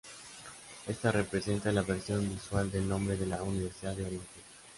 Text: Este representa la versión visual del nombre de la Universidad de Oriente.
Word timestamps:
Este 0.87 1.11
representa 1.11 1.71
la 1.71 1.83
versión 1.83 2.27
visual 2.27 2.71
del 2.71 2.89
nombre 2.89 3.17
de 3.17 3.27
la 3.27 3.43
Universidad 3.43 3.93
de 3.95 4.05
Oriente. 4.07 4.41